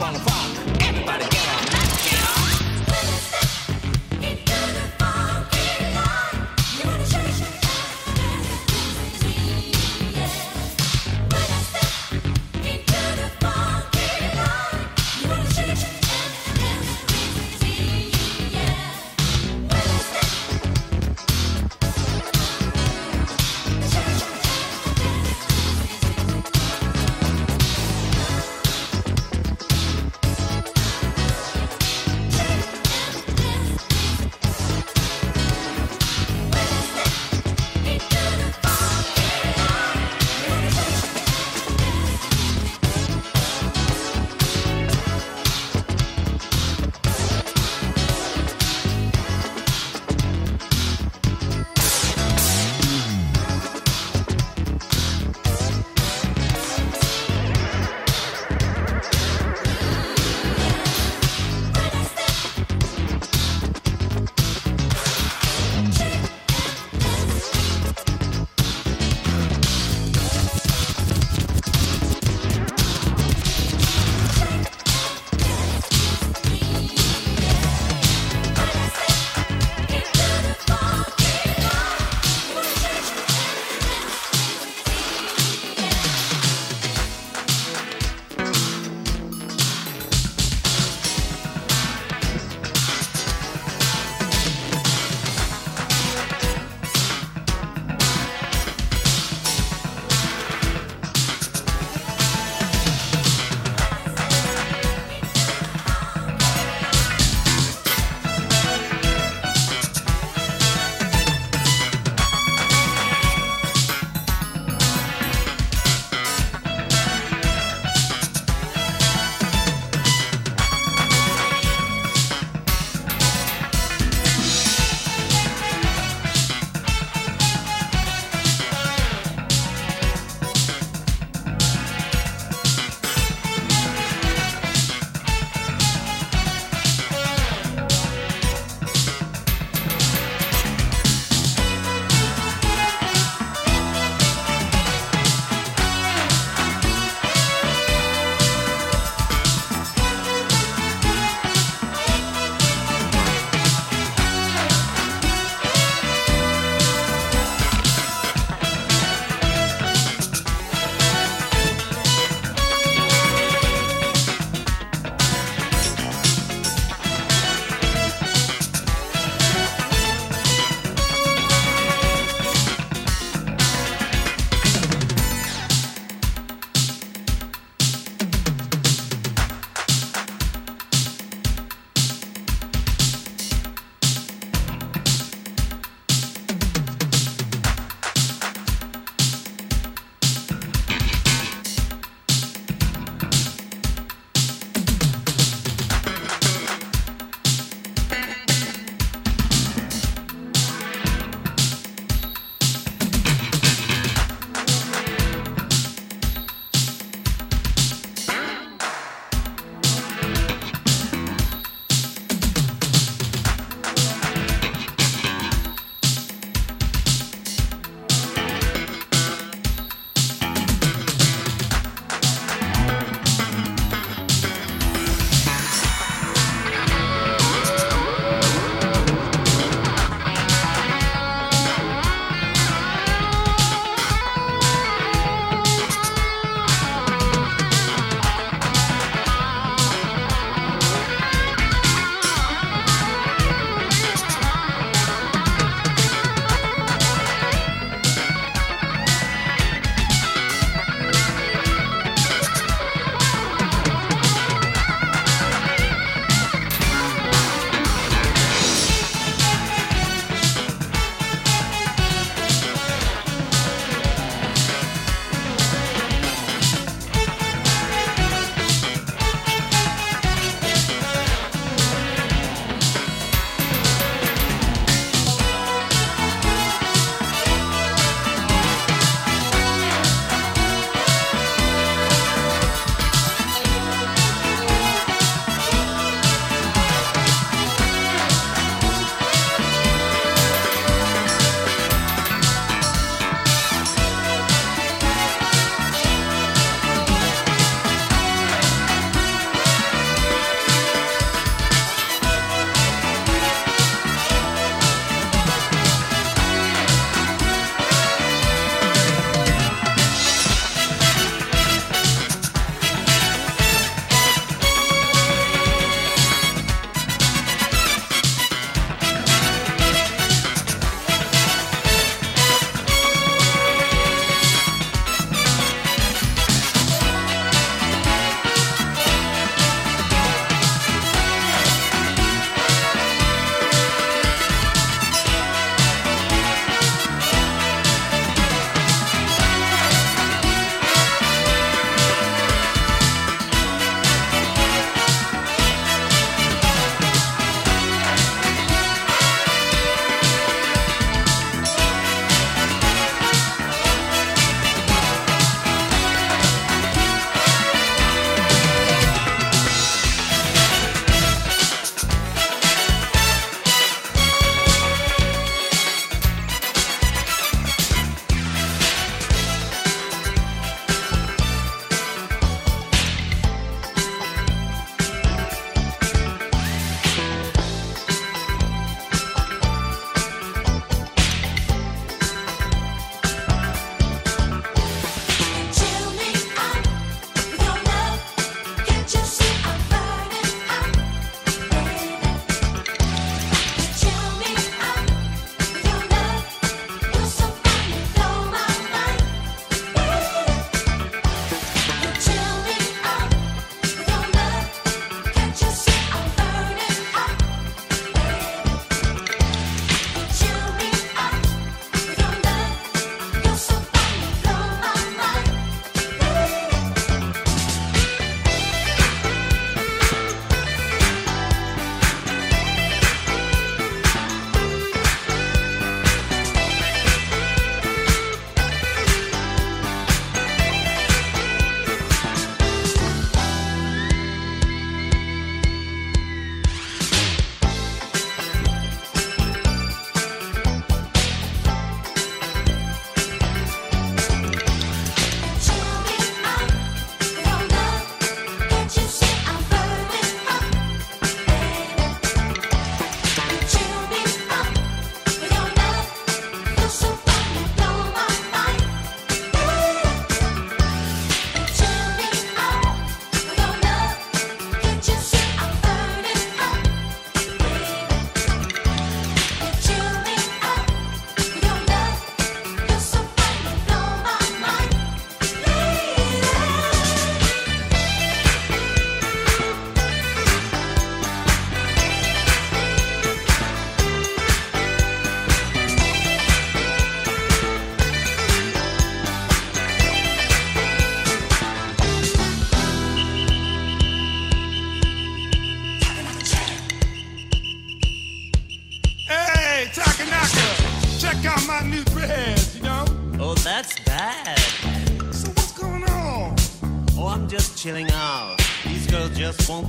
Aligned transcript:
wanna 0.00 0.39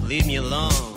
leave 0.03 0.25
me 0.25 0.37
alone. 0.37 0.90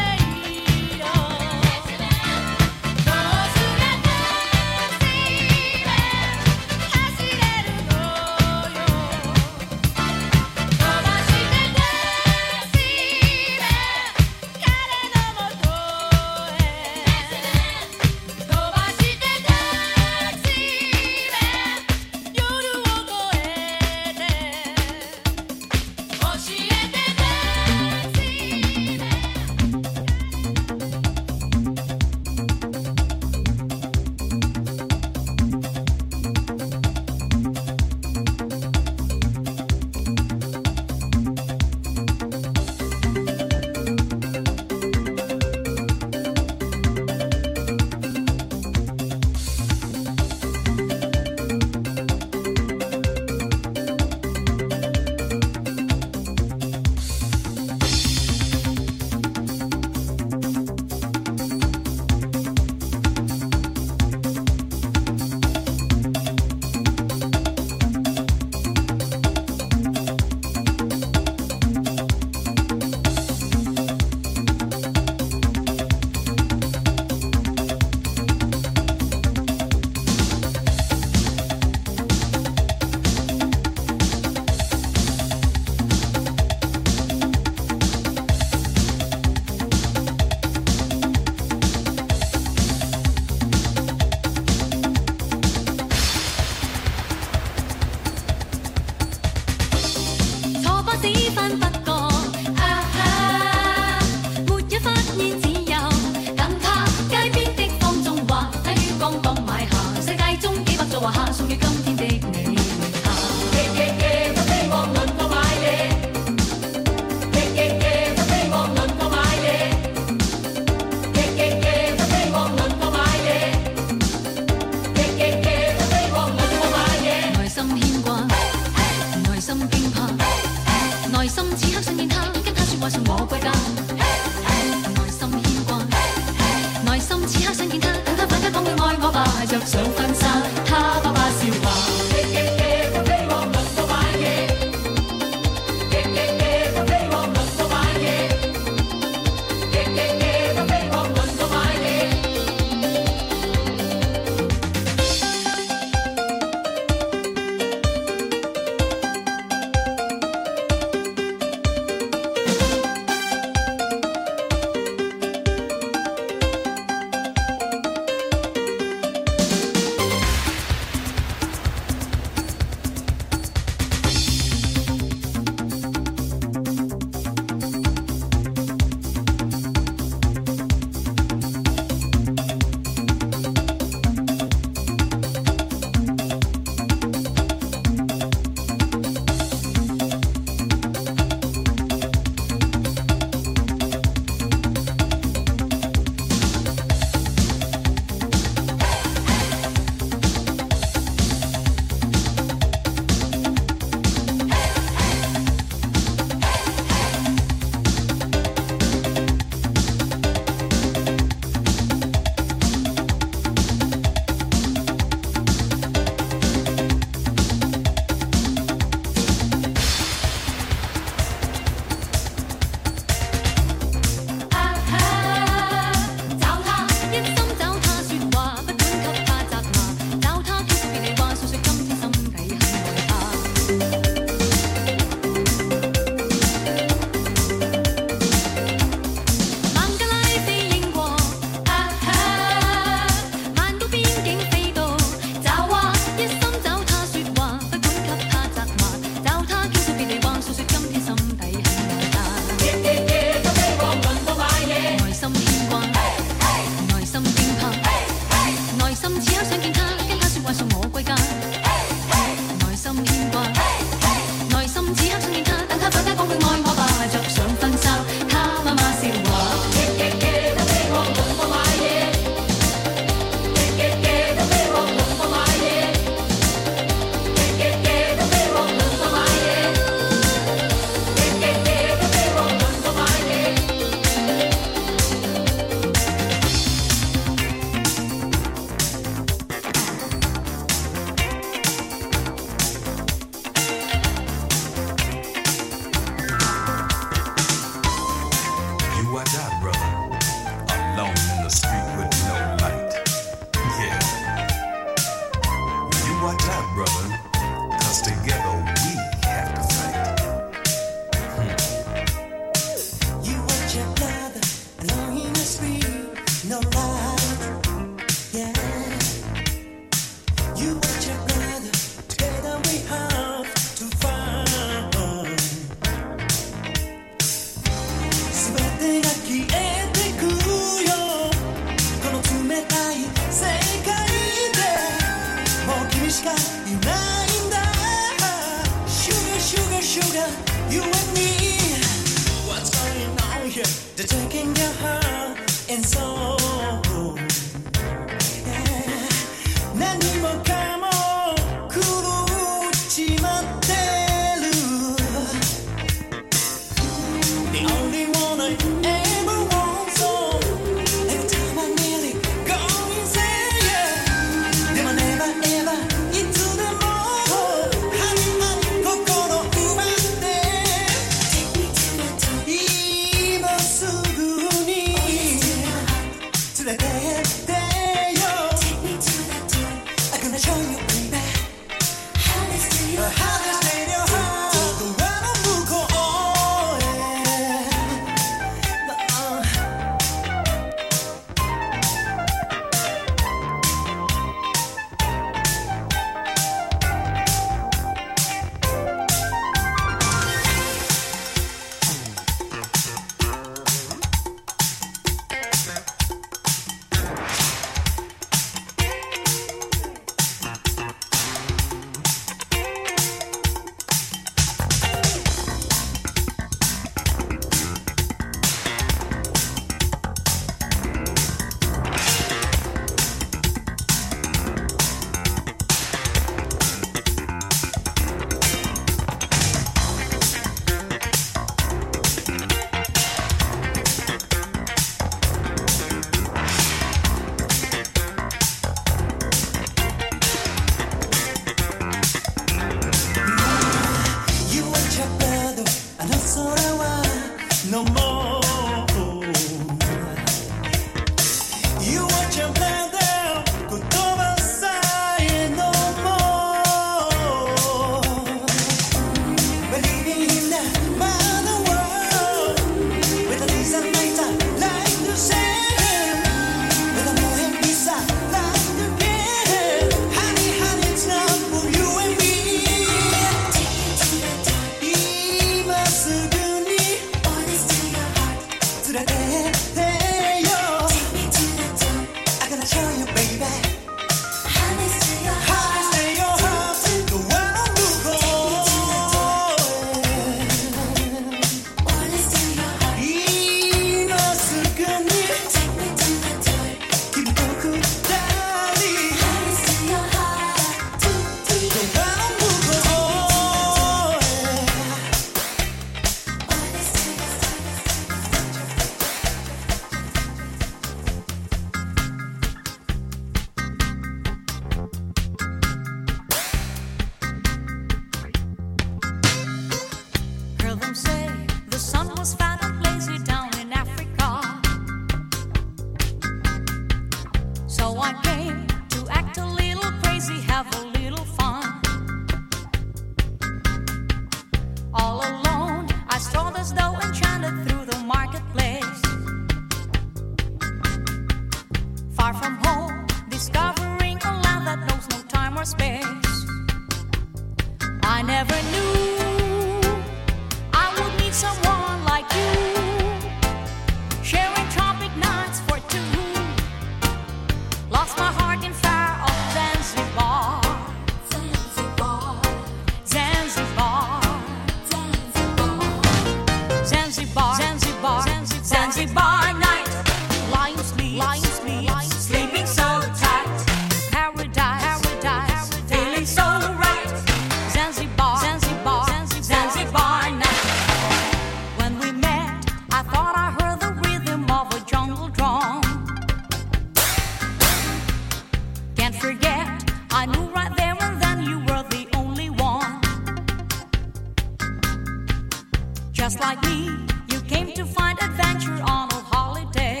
To 597.74 597.84
find 597.84 598.18
adventure 598.22 598.80
on 598.84 599.08
a 599.10 599.14
holiday. 599.14 600.00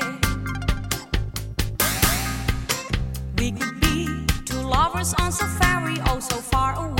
We 3.38 3.52
could 3.52 3.80
be 3.80 4.26
two 4.44 4.60
lovers 4.62 5.14
on 5.14 5.30
safari, 5.30 5.96
oh 6.06 6.20
so 6.20 6.36
far 6.36 6.74
away. 6.86 6.99